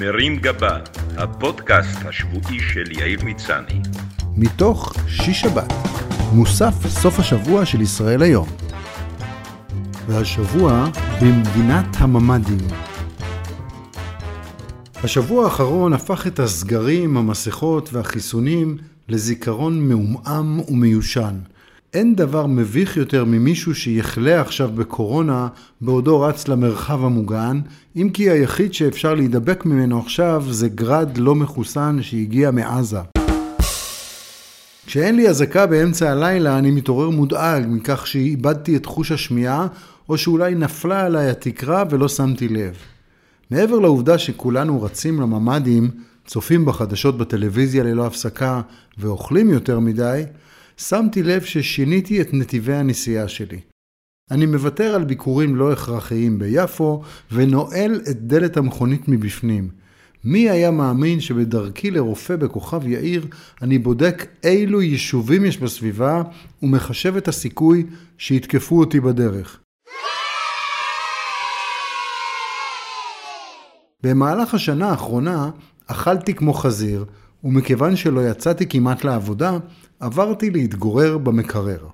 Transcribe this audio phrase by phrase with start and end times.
[0.00, 0.78] מרים גבה,
[1.16, 3.80] הפודקאסט השבועי של יאיר מצני.
[4.36, 5.72] מתוך שיש שבת,
[6.32, 8.48] מוסף סוף השבוע של ישראל היום.
[10.06, 10.84] והשבוע
[11.22, 12.68] במדינת הממ"דים.
[15.04, 18.76] השבוע האחרון הפך את הסגרים, המסכות והחיסונים
[19.08, 21.34] לזיכרון מעומעם ומיושן.
[21.96, 25.48] אין דבר מביך יותר ממישהו שיחלה עכשיו בקורונה
[25.80, 27.60] בעודו רץ למרחב המוגן,
[27.96, 32.98] אם כי היחיד שאפשר להידבק ממנו עכשיו זה גרד לא מחוסן שהגיע מעזה.
[34.86, 39.66] כשאין לי אזעקה באמצע הלילה אני מתעורר מודאג מכך שאיבדתי את חוש השמיעה
[40.08, 42.74] או שאולי נפלה עליי התקרה ולא שמתי לב.
[43.50, 45.90] מעבר לעובדה שכולנו רצים לממ"דים,
[46.26, 48.60] צופים בחדשות בטלוויזיה ללא הפסקה
[48.98, 50.22] ואוכלים יותר מדי,
[50.76, 53.60] שמתי לב ששיניתי את נתיבי הנסיעה שלי.
[54.30, 59.68] אני מוותר על ביקורים לא הכרחיים ביפו ונועל את דלת המכונית מבפנים.
[60.24, 63.26] מי היה מאמין שבדרכי לרופא בכוכב יאיר
[63.62, 66.22] אני בודק אילו יישובים יש בסביבה
[66.62, 67.86] ומחשב את הסיכוי
[68.18, 69.60] שיתקפו אותי בדרך.
[74.02, 75.50] במהלך השנה האחרונה
[75.86, 77.04] אכלתי כמו חזיר,
[77.44, 79.58] ומכיוון שלא יצאתי כמעט לעבודה,
[80.00, 81.86] עברתי להתגורר במקרר.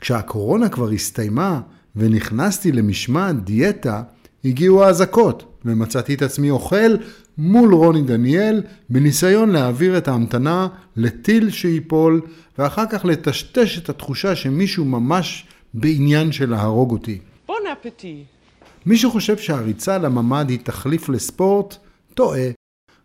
[0.00, 1.60] כשהקורונה כבר הסתיימה
[1.96, 4.02] ונכנסתי למשמעת דיאטה,
[4.44, 6.96] הגיעו האזעקות, ומצאתי את עצמי אוכל
[7.38, 12.20] מול רוני דניאל, בניסיון להעביר את ההמתנה לטיל שיפול,
[12.58, 17.18] ואחר כך לטשטש את התחושה שמישהו ממש בעניין של להרוג אותי.
[17.46, 18.24] בון אפטי.
[18.86, 21.76] מי שחושב שהריצה לממ"ד היא תחליף לספורט,
[22.14, 22.57] טועה.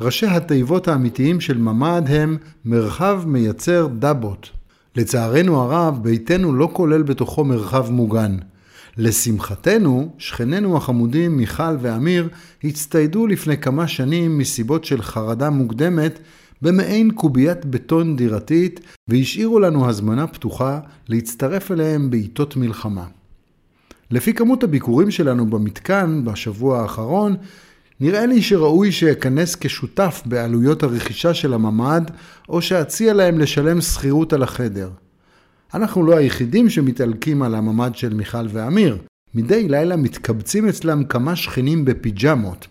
[0.00, 4.50] ראשי התיבות האמיתיים של ממ"ד הם מרחב מייצר דבות.
[4.96, 8.36] לצערנו הרב, ביתנו לא כולל בתוכו מרחב מוגן.
[8.96, 12.28] לשמחתנו, שכנינו החמודים מיכל ואמיר
[12.64, 16.18] הצטיידו לפני כמה שנים מסיבות של חרדה מוקדמת
[16.62, 23.04] במעין קוביית בטון דירתית והשאירו לנו הזמנה פתוחה להצטרף אליהם בעיתות מלחמה.
[24.10, 27.36] לפי כמות הביקורים שלנו במתקן בשבוע האחרון,
[28.00, 32.02] נראה לי שראוי שאכנס כשותף בעלויות הרכישה של הממ"ד,
[32.48, 34.90] או שאציע להם לשלם שכירות על החדר.
[35.74, 38.98] אנחנו לא היחידים שמתעלקים על הממ"ד של מיכל ואמיר.
[39.34, 42.66] מדי לילה מתקבצים אצלם כמה שכנים בפיג'מות.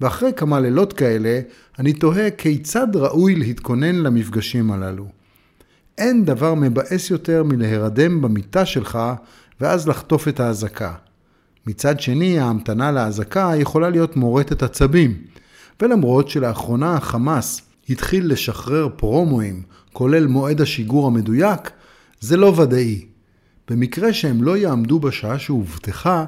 [0.00, 1.40] ואחרי כמה לילות כאלה,
[1.78, 5.06] אני תוהה כיצד ראוי להתכונן למפגשים הללו.
[5.98, 8.98] אין דבר מבאס יותר מלהירדם במיטה שלך
[9.60, 10.94] ואז לחטוף את האזעקה.
[11.66, 15.14] מצד שני, ההמתנה לאזעקה יכולה להיות מורטת עצבים.
[15.82, 19.62] ולמרות שלאחרונה החמאס התחיל לשחרר פרומואים,
[19.92, 21.70] כולל מועד השיגור המדויק,
[22.20, 23.06] זה לא ודאי.
[23.70, 26.24] במקרה שהם לא יעמדו בשעה שהובטחה,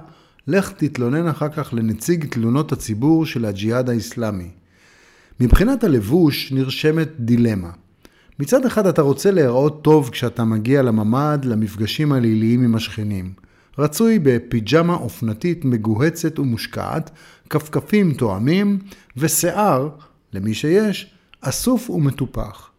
[0.47, 4.49] לך תתלונן אחר כך לנציג תלונות הציבור של הג'יהאד האיסלאמי.
[5.41, 7.71] מבחינת הלבוש נרשמת דילמה.
[8.39, 13.44] מצד אחד אתה רוצה להיראות טוב כשאתה מגיע לממ"ד, למפגשים הליליים עם השכנים.
[13.79, 17.11] רצוי בפיג'מה אופנתית מגוהצת ומושקעת,
[17.51, 18.79] כפכפים תואמים,
[19.17, 19.89] ושיער,
[20.33, 22.71] למי שיש, אסוף ומטופח.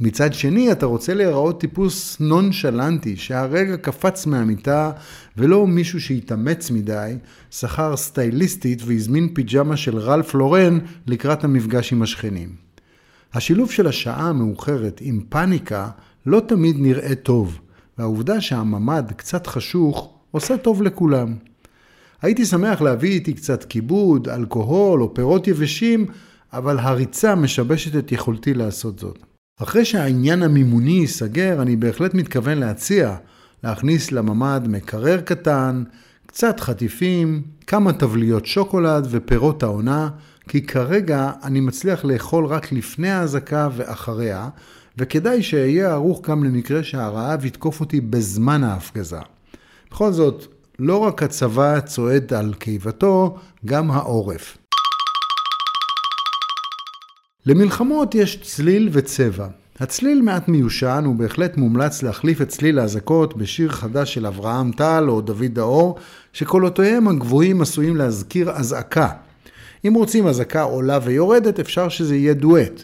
[0.00, 4.92] מצד שני, אתה רוצה להיראות טיפוס נונשלנטי, שהרגע קפץ מהמיטה,
[5.36, 7.16] ולא מישהו שהתאמץ מדי,
[7.50, 12.48] שכר סטייליסטית והזמין פיג'מה של רלף לורן לקראת המפגש עם השכנים.
[13.34, 15.88] השילוב של השעה המאוחרת עם פאניקה
[16.26, 17.58] לא תמיד נראה טוב,
[17.98, 21.34] והעובדה שהממ"ד קצת חשוך עושה טוב לכולם.
[22.22, 26.06] הייתי שמח להביא איתי קצת כיבוד, אלכוהול או פירות יבשים,
[26.52, 29.18] אבל הריצה משבשת את יכולתי לעשות זאת.
[29.62, 33.16] אחרי שהעניין המימוני ייסגר, אני בהחלט מתכוון להציע
[33.64, 35.84] להכניס לממ"ד מקרר קטן,
[36.26, 40.08] קצת חטיפים, כמה תבליות שוקולד ופירות העונה,
[40.48, 44.48] כי כרגע אני מצליח לאכול רק לפני האזעקה ואחריה,
[44.98, 49.33] וכדאי שאהיה ערוך גם למקרה שהרעב יתקוף אותי בזמן ההפגזה.
[49.94, 50.46] בכל זאת,
[50.78, 54.58] לא רק הצבא צועד על קיבתו, גם העורף.
[57.46, 59.46] למלחמות יש צליל וצבע.
[59.78, 65.04] הצליל מעט מיושן, הוא בהחלט מומלץ להחליף את צליל האזעקות בשיר חדש של אברהם טל
[65.08, 65.98] או דוד דאור,
[66.32, 69.08] שקולותיהם הגבוהים עשויים להזכיר אזעקה.
[69.86, 72.82] אם רוצים אזעקה עולה ויורדת, אפשר שזה יהיה דואט.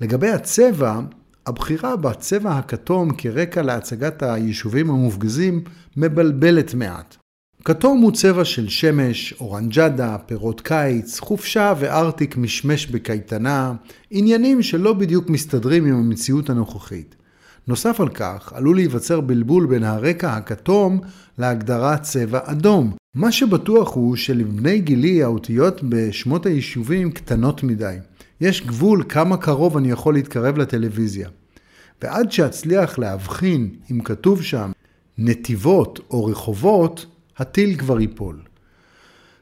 [0.00, 1.00] לגבי הצבע,
[1.48, 5.64] הבחירה בצבע הכתום כרקע להצגת היישובים המופגזים
[5.96, 7.16] מבלבלת מעט.
[7.64, 13.72] כתום הוא צבע של שמש, אורנג'דה, פירות קיץ, חופשה וארטיק משמש בקייטנה,
[14.10, 17.16] עניינים שלא בדיוק מסתדרים עם המציאות הנוכחית.
[17.68, 21.00] נוסף על כך, עלול להיווצר בלבול בין הרקע הכתום
[21.38, 22.92] להגדרת צבע אדום.
[23.14, 27.96] מה שבטוח הוא שלבני גילי האותיות בשמות היישובים קטנות מדי.
[28.40, 31.28] יש גבול כמה קרוב אני יכול להתקרב לטלוויזיה.
[32.02, 34.72] ועד שאצליח להבחין אם כתוב שם
[35.18, 37.06] נתיבות או רחובות,
[37.36, 38.40] הטיל כבר ייפול.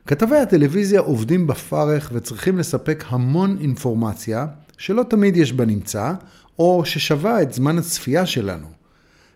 [0.06, 4.46] כתבי הטלוויזיה עובדים בפרך וצריכים לספק המון אינפורמציה
[4.78, 6.12] שלא תמיד יש בנמצא,
[6.58, 8.66] או ששווה את זמן הצפייה שלנו.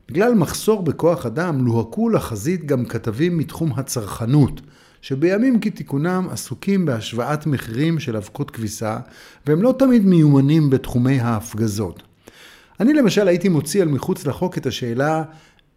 [0.08, 4.60] בגלל מחסור בכוח אדם לוהקו לחזית גם כתבים מתחום הצרכנות,
[5.02, 8.98] שבימים כתיקונם עסוקים בהשוואת מחירים של אבקות כביסה,
[9.46, 12.02] והם לא תמיד מיומנים בתחומי ההפגזות.
[12.80, 15.22] אני למשל הייתי מוציא על מחוץ לחוק את השאלה,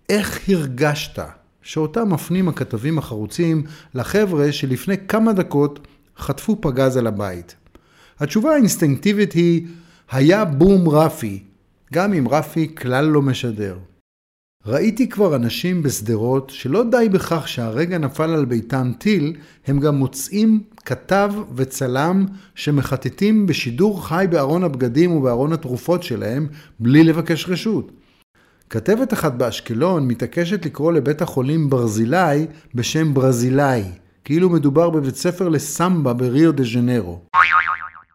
[0.09, 1.19] איך הרגשת
[1.61, 3.63] שאותם מפנים הכתבים החרוצים
[3.95, 5.87] לחבר'ה שלפני כמה דקות
[6.17, 7.55] חטפו פגז על הבית?
[8.19, 9.67] התשובה האינסטינקטיבית היא,
[10.11, 11.43] היה בום רפי,
[11.93, 13.77] גם אם רפי כלל לא משדר.
[14.68, 19.33] ראיתי כבר אנשים בשדרות שלא די בכך שהרגע נפל על ביתם טיל,
[19.68, 22.25] הם גם מוצאים כתב וצלם
[22.56, 26.48] שמחטטים בשידור חי בארון הבגדים ובארון התרופות שלהם
[26.80, 27.92] בלי לבקש רשות.
[28.69, 32.45] כתבת אחת באשקלון מתעקשת לקרוא לבית החולים ברזילי
[32.75, 33.83] בשם ברזילאי,
[34.24, 37.21] כאילו מדובר בבית ספר לסמבה בריו דה ז'נרו.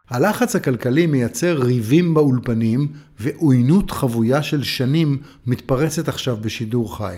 [0.09, 2.87] הלחץ הכלכלי מייצר ריבים באולפנים
[3.19, 5.17] ועוינות חבויה של שנים
[5.47, 7.17] מתפרצת עכשיו בשידור חי.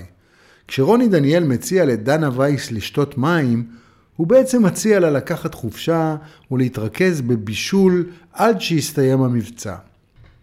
[0.67, 3.65] כשרוני דניאל מציע לדנה וייס לשתות מים,
[4.15, 6.15] הוא בעצם מציע לה לקחת חופשה
[6.51, 9.75] ולהתרכז בבישול עד שיסתיים המבצע.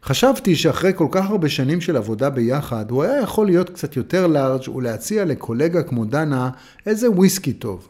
[0.04, 4.26] חשבתי שאחרי כל כך הרבה שנים של עבודה ביחד, הוא היה יכול להיות קצת יותר
[4.26, 6.50] לארג' ולהציע לקולגה כמו דנה
[6.86, 7.88] איזה וויסקי טוב.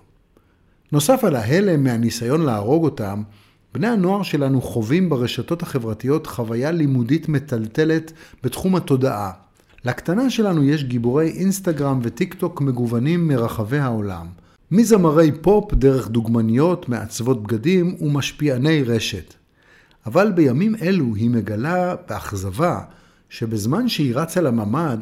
[0.92, 3.22] נוסף על ההלם מהניסיון להרוג אותם,
[3.74, 8.12] בני הנוער שלנו חווים ברשתות החברתיות חוויה לימודית מטלטלת
[8.42, 9.30] בתחום התודעה.
[9.84, 14.26] לקטנה שלנו יש גיבורי אינסטגרם וטיק טוק מגוונים מרחבי העולם.
[14.70, 19.34] מזמרי פופ דרך דוגמניות, מעצבות בגדים ומשפיעני רשת.
[20.06, 22.80] אבל בימים אלו היא מגלה באכזבה
[23.30, 24.98] שבזמן שהיא רצה לממ"ד,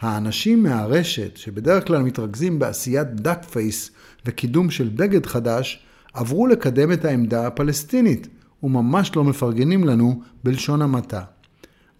[0.00, 3.90] האנשים מהרשת, שבדרך כלל מתרכזים בעשיית duck face
[4.26, 8.28] וקידום של בגד חדש, עברו לקדם את העמדה הפלסטינית,
[8.62, 11.22] וממש לא מפרגנים לנו בלשון המעטה.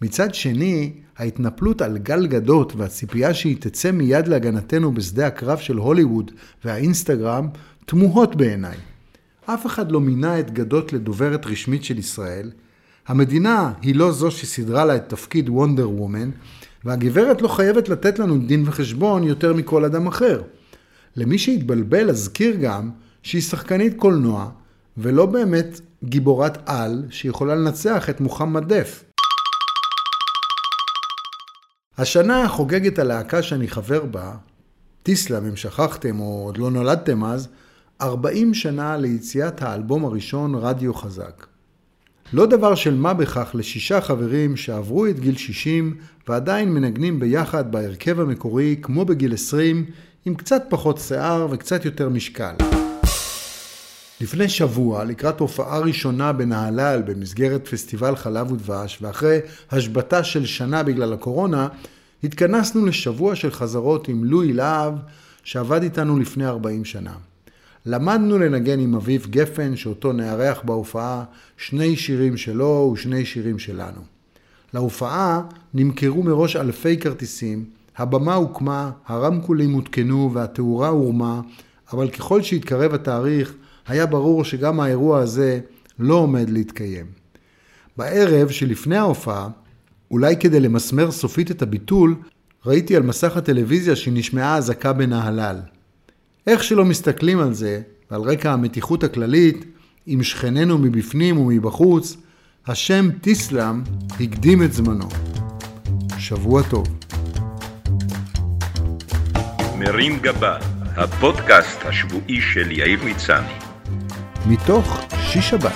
[0.02, 6.31] מצד שני, ההתנפלות על גל גדות והציפייה שהיא תצא מיד להגנתנו בשדה הקרב של הוליווד
[6.64, 7.49] והאינסטגרם
[7.87, 8.76] תמוהות בעיניי.
[9.46, 12.50] אף אחד לא מינה את גדות לדוברת רשמית של ישראל.
[13.06, 16.31] המדינה היא לא זו שסידרה לה את תפקיד וונדר וומן,
[16.84, 20.43] והגברת לא חייבת לתת לנו דין וחשבון יותר מכל אדם אחר.
[21.16, 22.90] למי שהתבלבל אזכיר גם
[23.28, 24.50] שהיא שחקנית קולנוע,
[24.96, 29.04] ולא באמת גיבורת על שיכולה לנצח את מוחמד דף.
[31.98, 34.34] השנה חוגגת הלהקה שאני חבר בה,
[35.02, 37.48] טיסלאם, אם שכחתם או עוד לא נולדתם אז,
[38.00, 41.46] 40 שנה ליציאת האלבום הראשון רדיו חזק.
[42.32, 45.96] לא דבר של מה בכך לשישה חברים שעברו את גיל 60
[46.28, 49.84] ועדיין מנגנים ביחד בהרכב המקורי כמו בגיל 20
[50.25, 52.54] עם קצת פחות שיער וקצת יותר משקל.
[54.20, 59.38] לפני שבוע, לקראת הופעה ראשונה בנהלל במסגרת פסטיבל חלב ודבש, ואחרי
[59.70, 61.69] השבתה של שנה בגלל הקורונה,
[62.25, 64.94] התכנסנו לשבוע של חזרות עם לואי להב,
[65.44, 67.12] שעבד איתנו לפני 40 שנה.
[67.87, 71.25] למדנו לנגן עם אביב גפן, שאותו נארח בהופעה,
[71.56, 74.00] שני שירים שלו ושני שירים שלנו.
[74.75, 75.42] להופעה
[75.75, 77.64] נמכרו מראש אלפי כרטיסים,
[77.97, 81.40] הבמה הוקמה, הרמקולים הותקנו והתאורה הורמה,
[81.92, 83.54] אבל ככל שהתקרב התאריך,
[83.88, 85.61] היה ברור שגם האירוע הזה
[85.99, 87.07] לא עומד להתקיים.
[87.97, 89.49] בערב שלפני ההופעה,
[90.11, 92.14] אולי כדי למסמר סופית את הביטול,
[92.66, 95.61] ראיתי על מסך הטלוויזיה שנשמעה אזעקה בנהלל.
[96.47, 97.80] איך שלא מסתכלים על זה,
[98.11, 99.64] ועל רקע המתיחות הכללית,
[100.07, 102.16] עם שכנינו מבפנים ומבחוץ,
[102.66, 105.09] השם טיסלאם הקדים את זמנו.
[106.18, 106.87] שבוע טוב.
[109.78, 110.59] מרים גבה,
[110.97, 113.67] הפודקאסט השבועי של יאיר מצני.
[114.49, 115.73] מתוך שיש שבת,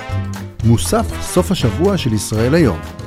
[0.65, 3.02] מוסף סוף השבוע של ישראל היום.